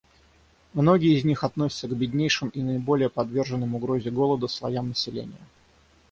Многие 0.73 1.15
из 1.15 1.25
них 1.25 1.43
относятся 1.43 1.87
к 1.87 1.95
беднейшим 1.95 2.49
и 2.49 2.63
наиболее 2.63 3.07
подверженным 3.07 3.75
угрозе 3.75 4.09
голода 4.09 4.47
слоям 4.47 4.87
населения. 4.89 5.45